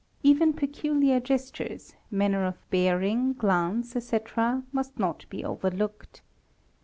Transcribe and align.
even 0.23 0.51
peculiar 0.51 1.19
gestures, 1.19 1.93
manner 2.09 2.43
of 2.43 2.67
bearing, 2.71 3.33
glance, 3.33 3.95
etc., 3.95 4.63
must 4.71 4.97
not 4.97 5.27
be 5.29 5.45
overlooked. 5.45 6.23